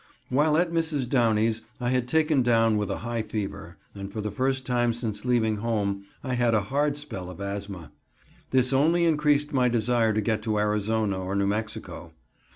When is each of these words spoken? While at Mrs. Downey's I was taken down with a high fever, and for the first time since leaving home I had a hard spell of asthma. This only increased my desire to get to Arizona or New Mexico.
While 0.29 0.57
at 0.57 0.71
Mrs. 0.71 1.07
Downey's 1.07 1.61
I 1.79 1.91
was 1.93 2.01
taken 2.07 2.41
down 2.41 2.75
with 2.75 2.89
a 2.89 2.97
high 3.05 3.21
fever, 3.21 3.77
and 3.93 4.11
for 4.11 4.19
the 4.19 4.31
first 4.31 4.65
time 4.65 4.93
since 4.93 5.25
leaving 5.25 5.57
home 5.57 6.05
I 6.23 6.33
had 6.33 6.55
a 6.55 6.63
hard 6.71 6.97
spell 6.97 7.29
of 7.29 7.39
asthma. 7.39 7.91
This 8.49 8.73
only 8.73 9.05
increased 9.05 9.53
my 9.53 9.69
desire 9.69 10.11
to 10.11 10.19
get 10.19 10.41
to 10.41 10.57
Arizona 10.57 11.19
or 11.19 11.35
New 11.35 11.45
Mexico. 11.45 12.13